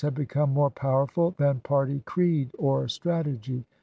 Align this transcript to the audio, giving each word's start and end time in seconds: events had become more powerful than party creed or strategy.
events 0.03 0.15
had 0.15 0.19
become 0.27 0.51
more 0.51 0.71
powerful 0.71 1.29
than 1.37 1.59
party 1.59 1.99
creed 2.05 2.49
or 2.57 2.87
strategy. 2.87 3.63